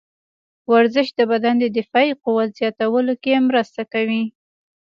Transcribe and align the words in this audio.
ورزش 0.71 1.07
د 1.17 1.21
بدن 1.31 1.55
د 1.59 1.65
دفاعي 1.77 2.13
قوت 2.23 2.49
زیاتولو 2.59 3.13
کې 3.23 3.45
مرسته 3.49 3.81
کوي. 3.93 4.23